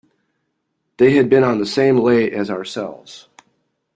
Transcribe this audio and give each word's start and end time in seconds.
They 0.97 1.11
had 1.15 1.29
been 1.29 1.43
on 1.43 1.59
the 1.59 1.65
same 1.67 1.97
lay 1.99 2.31
as 2.31 2.49
ourselves. 2.49 3.27